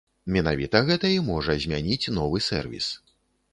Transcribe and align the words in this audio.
Менавіта 0.35 0.81
гэта 0.87 1.11
і 1.17 1.19
можа 1.27 1.57
змяніць 1.67 2.11
новы 2.19 2.43
сэрвіс. 2.49 2.91